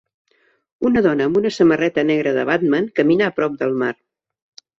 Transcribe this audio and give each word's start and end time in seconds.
Una 0.89 1.03
dona 1.05 1.27
amb 1.29 1.37
una 1.41 1.51
samarreta 1.57 2.05
negra 2.11 2.33
de 2.39 2.47
Batman 2.51 2.89
camina 3.01 3.29
a 3.29 3.37
prop 3.37 3.61
del 3.61 3.79
mar. 3.85 3.93